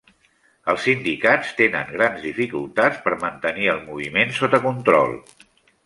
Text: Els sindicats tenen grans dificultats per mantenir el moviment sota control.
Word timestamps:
Els 0.71 0.79
sindicats 0.87 1.51
tenen 1.59 1.93
grans 1.99 2.25
dificultats 2.29 3.05
per 3.07 3.15
mantenir 3.27 3.71
el 3.77 3.87
moviment 3.87 4.37
sota 4.43 4.65
control. 4.69 5.19